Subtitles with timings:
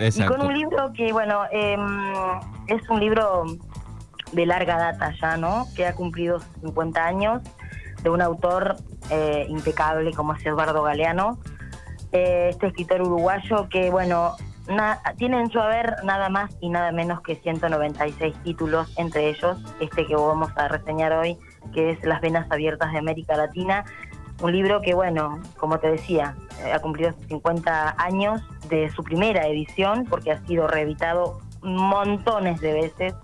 [0.00, 1.80] Y con un libro que, bueno, em,
[2.66, 3.44] es un libro
[4.32, 5.66] de larga data ya, ¿no?
[5.74, 7.42] Que ha cumplido 50 años,
[8.02, 8.76] de un autor
[9.10, 11.38] eh, impecable como es Eduardo Galeano,
[12.12, 14.36] eh, este escritor uruguayo que, bueno,
[15.16, 20.06] tiene en su haber nada más y nada menos que 196 títulos, entre ellos este
[20.06, 21.38] que vamos a reseñar hoy,
[21.72, 23.84] que es Las Venas Abiertas de América Latina,
[24.40, 29.46] un libro que, bueno, como te decía, eh, ha cumplido 50 años de su primera
[29.46, 33.14] edición, porque ha sido reeditado montones de veces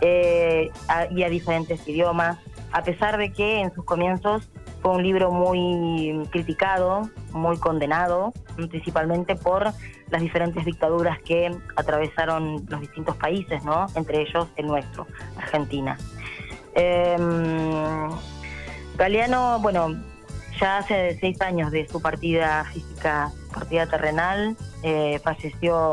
[0.00, 0.70] eh,
[1.10, 2.38] y a diferentes idiomas,
[2.72, 4.48] a pesar de que en sus comienzos
[4.80, 9.72] fue un libro muy criticado, muy condenado, principalmente por
[10.10, 13.86] las diferentes dictaduras que atravesaron los distintos países, ¿no?
[13.94, 15.06] entre ellos el nuestro,
[15.36, 15.98] Argentina.
[16.74, 17.16] Eh,
[18.96, 19.96] Galeano, bueno,
[20.60, 25.92] ya hace seis años de su partida física, partida terrenal, eh, falleció,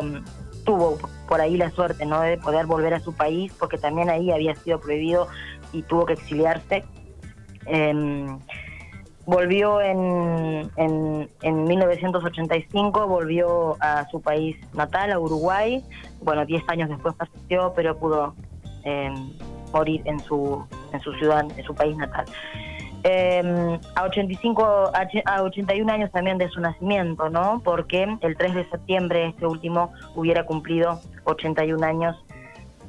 [0.66, 2.22] tuvo por ahí la suerte ¿no?
[2.22, 5.28] de poder volver a su país, porque también ahí había sido prohibido
[5.72, 6.84] y tuvo que exiliarse.
[7.66, 8.40] Em,
[9.26, 15.84] volvió en, en, 1985, volvió a su país natal, a Uruguay.
[16.22, 18.36] Bueno, diez años después falleció, pero pudo
[18.84, 19.34] em,
[19.74, 22.26] morir en su, en su ciudad, en su país natal.
[23.10, 24.92] Eh, a 85,
[25.26, 27.62] a 81 años también de su nacimiento, ¿no?
[27.64, 32.18] Porque el 3 de septiembre este último hubiera cumplido 81 años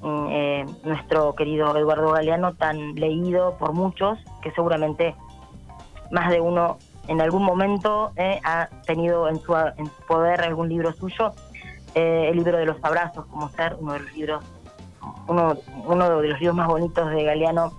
[0.02, 5.14] mm, eh, nuestro querido Eduardo Galeano, tan leído por muchos, que seguramente
[6.10, 9.54] más de uno en algún momento eh, ha tenido en su,
[10.08, 11.30] poder algún libro suyo,
[11.94, 14.44] eh, el libro de los abrazos, como ser uno de los libros,
[15.28, 17.70] uno de los libros más bonitos de Galeano,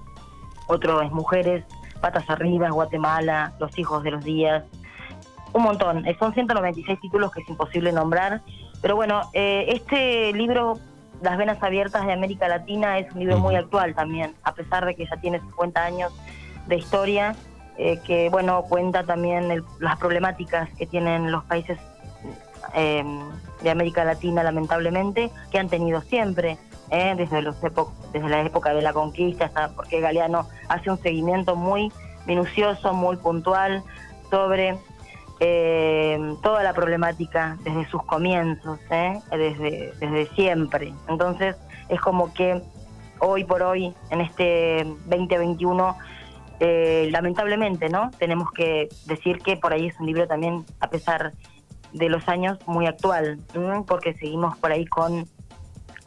[0.69, 1.65] otro es Mujeres,
[2.01, 4.63] Patas Arriba, Guatemala, Los Hijos de los Días,
[5.53, 6.05] un montón.
[6.05, 8.41] Eh, son 196 títulos que es imposible nombrar.
[8.81, 10.79] Pero bueno, eh, este libro,
[11.21, 14.95] Las Venas Abiertas de América Latina, es un libro muy actual también, a pesar de
[14.95, 16.13] que ya tiene 50 años
[16.67, 17.35] de historia,
[17.77, 21.79] eh, que bueno, cuenta también las problemáticas que tienen los países
[22.75, 26.59] de América Latina, lamentablemente, que han tenido siempre.
[26.89, 31.91] Desde, los desde la época de la conquista, hasta porque Galeano hace un seguimiento muy
[32.25, 33.83] minucioso, muy puntual
[34.29, 34.77] sobre
[35.39, 39.19] eh, toda la problemática desde sus comienzos, ¿eh?
[39.31, 40.93] desde, desde siempre.
[41.07, 41.55] Entonces
[41.87, 42.61] es como que
[43.19, 45.95] hoy por hoy, en este 2021,
[46.59, 48.11] eh, lamentablemente, ¿no?
[48.17, 51.33] Tenemos que decir que por ahí es un libro también, a pesar
[51.93, 53.39] de los años, muy actual,
[53.87, 55.25] porque seguimos por ahí con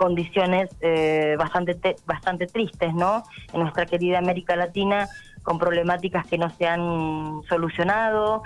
[0.02, 3.22] condiciones eh, bastante bastante tristes, ¿no?
[3.52, 5.08] En nuestra querida América Latina,
[5.44, 8.42] con problemáticas que no se han solucionado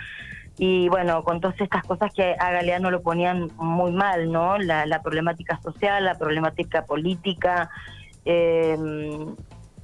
[0.59, 4.59] y bueno, con todas estas cosas que a Galeano lo ponían muy mal, ¿no?
[4.59, 7.71] La, problemática social, la problemática política
[8.27, 8.77] eh,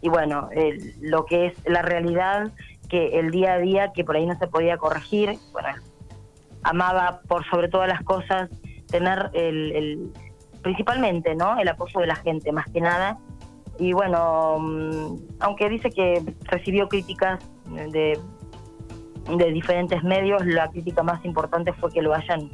[0.03, 0.51] y bueno,
[1.01, 2.51] lo que es la realidad
[2.91, 5.69] que el día a día que por ahí no se podía corregir, bueno,
[6.65, 8.51] amaba por sobre todas las cosas
[8.91, 10.13] tener el
[10.63, 11.59] principalmente, ¿no?
[11.59, 13.19] El apoyo de la gente, más que nada.
[13.79, 18.19] Y bueno, mm, aunque dice que recibió críticas de,
[19.37, 22.51] de diferentes medios, la crítica más importante fue que lo hayan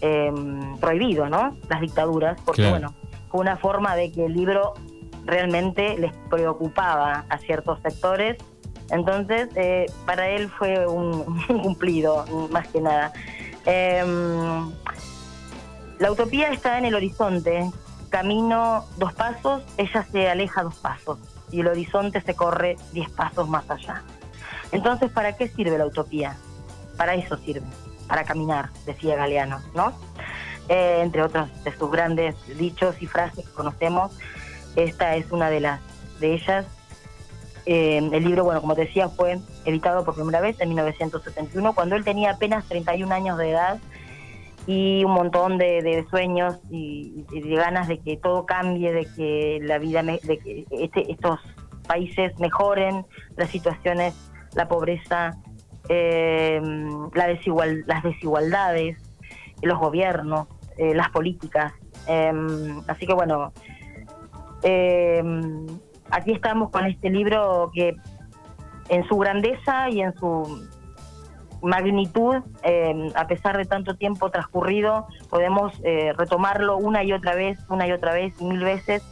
[0.00, 1.56] em, prohibido, ¿no?
[1.68, 2.94] Las dictaduras, porque bueno,
[3.30, 4.74] fue una forma de que el libro
[5.24, 8.36] realmente les preocupaba a ciertos sectores.
[8.90, 11.24] Entonces, eh, para él fue un,
[11.62, 13.12] cumplido, más que nada.
[13.66, 14.02] Eh,
[16.00, 17.70] la utopía está en el horizonte.
[18.08, 21.18] Camino dos pasos, ella se aleja dos pasos
[21.52, 24.02] y el horizonte se corre diez pasos más allá.
[24.72, 26.36] Entonces, ¿para qué sirve la utopía?
[26.96, 27.66] Para eso sirve,
[28.08, 29.92] para caminar, decía Galeano, ¿no?
[30.68, 34.10] Eh, entre otros de sus grandes dichos y frases que conocemos,
[34.76, 35.80] esta es una de las
[36.18, 36.66] de ellas.
[37.66, 42.04] Eh, el libro, bueno, como decía, fue editado por primera vez en 1971, cuando él
[42.04, 43.78] tenía apenas 31 años de edad
[44.70, 49.78] y un montón de, sueños y, de ganas de que todo cambie, de que la
[49.78, 51.40] vida, de que este, estos
[51.88, 53.04] países mejoren
[53.36, 54.14] las situaciones,
[54.54, 55.32] la pobreza,
[55.88, 56.62] eh,
[57.14, 58.96] la desigual, las desigualdades,
[59.60, 60.46] los gobiernos,
[60.76, 61.72] eh, las políticas.
[62.06, 62.32] Eh,
[62.86, 63.52] así que bueno,
[66.12, 67.96] aquí estamos con este libro que
[68.88, 70.68] en su grandeza y en su
[71.62, 77.58] magnitud, eh, a pesar de tanto tiempo transcurrido, podemos eh, retomarlo una y otra vez,
[77.68, 79.02] una y otra vez, mil veces,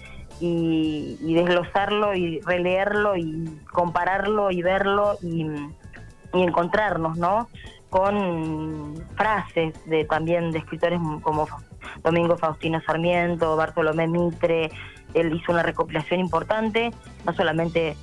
[0.41, 5.47] y, desglosarlo y releerlo y compararlo y verlo y,
[6.33, 7.49] encontrarnos, ¿no?
[7.91, 11.49] Con frases de también de escritores como
[12.05, 14.71] Domingo Faustino Sarmiento, Bartolomé Mitre,
[15.15, 16.93] él hizo una recopilación importante,
[17.25, 17.97] no solamente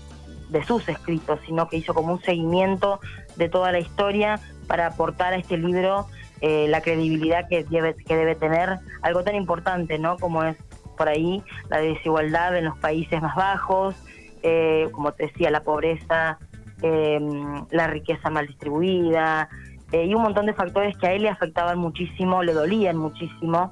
[0.50, 3.00] de sus escritos, sino que hizo como un seguimiento
[3.36, 6.08] de toda la historia para aportar a este libro
[6.42, 10.18] eh, la credibilidad que debe, que debe tener, algo tan importante, ¿no?
[10.18, 10.58] Como es
[10.98, 13.96] por ahí la desigualdad en los países más bajos,
[14.44, 16.38] eh, como te decía, la pobreza,
[16.82, 17.20] eh,
[17.72, 19.50] la riqueza mal distribuida,
[19.92, 23.72] y un montón de factores que a él le afectaban muchísimo, le dolían muchísimo.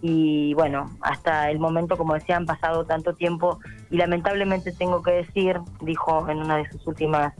[0.00, 3.58] Y bueno, hasta el momento, como decía, han pasado tanto tiempo
[3.90, 7.34] y lamentablemente tengo que decir, dijo en una de sus últimas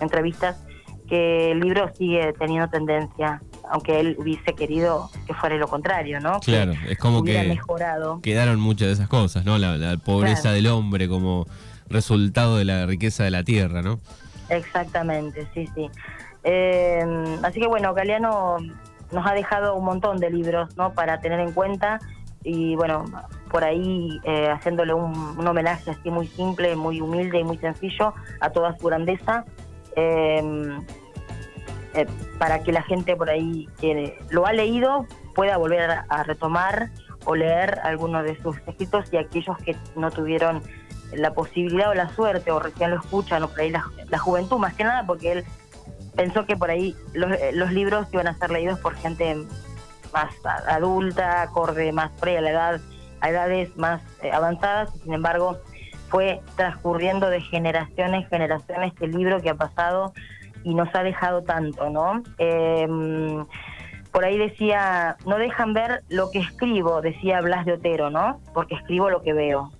[0.00, 0.64] entrevistas,
[1.08, 3.40] que el libro sigue teniendo tendencia
[3.70, 6.40] aunque él hubiese querido que fuera lo contrario, ¿no?
[6.40, 8.20] Claro, es como que mejorado.
[8.20, 9.58] quedaron muchas de esas cosas, ¿no?
[9.58, 11.46] La, pobreza del hombre como
[11.88, 14.00] resultado de la riqueza de la tierra, ¿no?
[14.48, 15.90] Exactamente, sí, sí.
[16.42, 17.02] Eh,
[17.42, 18.58] así que bueno, Galeano
[19.12, 20.92] nos ha dejado un montón de libros, ¿no?
[20.92, 22.00] Para tener en cuenta
[22.42, 23.06] y bueno,
[23.50, 28.12] por ahí eh, haciéndole un, un, homenaje así muy simple, muy humilde y muy sencillo
[28.40, 29.46] a toda su grandeza.
[29.96, 30.42] Eh,
[31.94, 32.06] eh,
[32.38, 36.90] para que la gente por ahí que lo ha leído pueda volver a, retomar
[37.24, 40.60] o leer algunos de sus escritos y aquellos que no tuvieron
[41.12, 44.74] la posibilidad o la suerte o recién lo escuchan o por ahí la, juventud más
[44.74, 45.44] que nada porque él
[46.16, 49.36] pensó que por ahí los, eh, los, libros iban a ser leídos por gente
[50.12, 50.34] más
[50.66, 52.80] adulta, acorde más pre a la edad,
[53.20, 55.58] a edades más eh, avanzadas, sin embargo
[56.08, 60.12] fue transcurriendo de generación en generación este libro que ha pasado
[60.62, 62.22] y nos ha dejado tanto, ¿no?
[62.38, 63.44] Em,
[64.12, 68.40] por ahí decía, no dejan ver lo que escribo, decía Blas de Otero, ¿no?
[68.52, 69.72] Porque escribo lo que veo.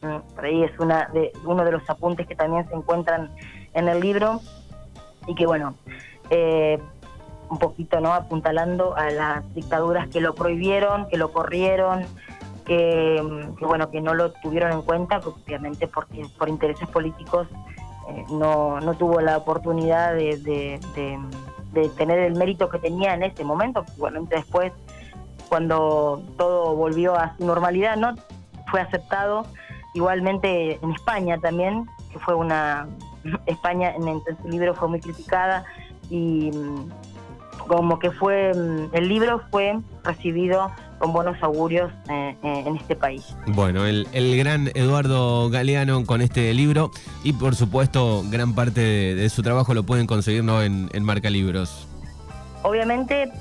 [0.00, 3.30] Mm, por ahí es una de, uno de los apuntes que también se encuentran
[3.74, 4.40] en el libro
[5.26, 5.74] y que, bueno,
[6.30, 6.78] eh,
[7.50, 8.14] un poquito, ¿no?
[8.14, 12.06] Apuntalando a las dictaduras que lo prohibieron, que lo corrieron,
[12.64, 13.20] que,
[13.60, 17.48] bueno, que no lo tuvieron en cuenta, obviamente porque por intereses políticos
[18.08, 23.44] eh, no, no tuvo la oportunidad de, de, tener el mérito que tenía en ese
[23.44, 24.72] momento, bueno, después,
[25.48, 28.14] cuando todo volvió a su normalidad, no
[28.70, 29.46] fue aceptado
[29.94, 32.88] igualmente en España también, que fue una
[33.46, 35.64] España en, en su libro fue muy criticada
[36.10, 36.90] y mm,
[37.68, 40.70] como que fue mm, el libro fue recibido
[41.02, 43.34] con buenos augurios eh, eh, en este país.
[43.48, 44.06] Bueno, el,
[44.36, 46.92] gran Eduardo Galeano con este libro
[47.24, 50.62] y por supuesto gran parte de, su trabajo lo pueden conseguir ¿no?
[50.62, 51.88] en, Marca Libros.
[52.62, 53.32] Obviamente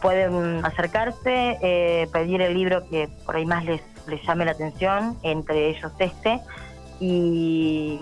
[0.00, 5.18] pueden acercarse, eh, pedir el libro que por ahí más les, les llame la atención,
[5.22, 6.40] entre ellos este,
[7.00, 7.98] y,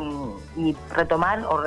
[0.91, 1.63] retomar o,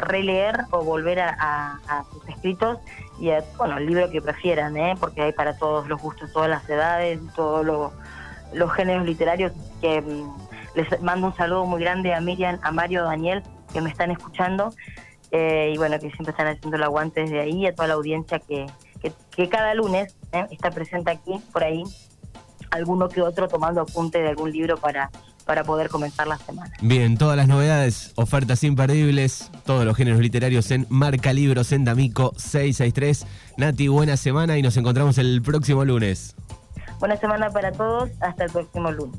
[0.00, 2.78] releer o volver a, sus escritos
[3.18, 4.94] y a, bueno, el libro que prefieran, ¿eh?
[4.98, 7.92] porque hay para todos los gustos, todas las edades, todos
[8.52, 9.52] los géneros literarios.
[9.80, 10.36] que mm,
[10.74, 13.42] Les mando un saludo muy grande a Miriam, a Mario, a Daniel,
[13.72, 14.72] que me están escuchando.
[15.32, 18.38] Eh, y bueno, que siempre están haciendo el aguante desde ahí, a toda la audiencia
[18.38, 18.66] que,
[19.34, 20.46] que, cada lunes ¿eh?
[20.50, 21.82] está presente aquí, por ahí,
[22.70, 25.10] alguno que otro tomando apunte de algún libro para
[25.46, 26.72] para poder comenzar la semana.
[26.82, 32.34] Bien, todas las novedades, ofertas imperdibles, todos los géneros literarios en Marca Libros en D'Amico
[32.36, 33.26] 663.
[33.56, 36.34] Nati, buena semana y nos encontramos el próximo lunes.
[36.98, 39.18] Buena semana para todos, hasta el próximo lunes.